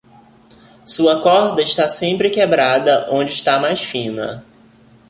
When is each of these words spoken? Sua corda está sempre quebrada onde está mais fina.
Sua 0.83 1.21
corda 1.21 1.61
está 1.61 1.87
sempre 1.87 2.31
quebrada 2.31 3.05
onde 3.11 3.31
está 3.33 3.59
mais 3.59 3.83
fina. 3.83 4.43